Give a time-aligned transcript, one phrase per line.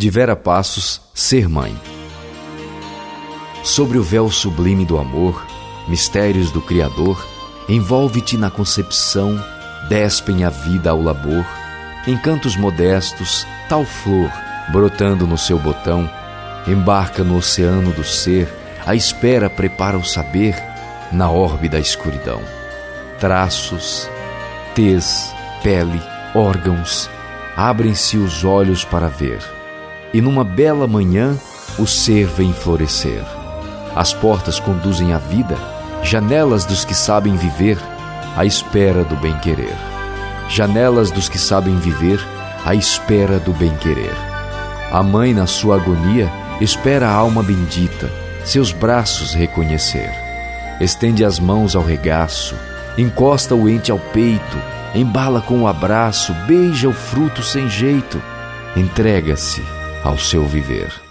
[0.00, 1.78] De Vera Passos, Ser Mãe.
[3.62, 5.46] Sobre o véu sublime do amor,
[5.88, 7.22] mistérios do Criador,
[7.68, 9.38] envolve-te na concepção,
[9.90, 11.44] despem a vida ao labor,
[12.06, 14.32] em cantos modestos, tal flor,
[14.72, 16.10] brotando no seu botão,
[16.66, 18.48] embarca no oceano do ser,
[18.86, 20.56] a espera prepara o saber
[21.12, 22.40] na orbe da escuridão.
[23.18, 24.08] Traços,
[24.74, 25.30] tez,
[25.62, 26.00] pele,
[26.34, 27.10] órgãos,
[27.54, 29.59] abrem-se os olhos para ver
[30.12, 31.36] e numa bela manhã
[31.78, 33.22] o ser vem florescer.
[33.94, 35.56] As portas conduzem à vida,
[36.02, 37.78] janelas dos que sabem viver,
[38.36, 39.74] à espera do bem-querer.
[40.48, 42.20] Janelas dos que sabem viver,
[42.64, 44.14] à espera do bem-querer.
[44.92, 46.30] A mãe, na sua agonia,
[46.60, 48.10] espera a alma bendita,
[48.44, 50.10] seus braços reconhecer.
[50.80, 52.56] Estende as mãos ao regaço,
[52.98, 54.58] encosta o ente ao peito,
[54.94, 58.20] embala com o um abraço, beija o fruto sem jeito,
[58.76, 59.62] entrega-se
[60.02, 61.09] ao seu viver.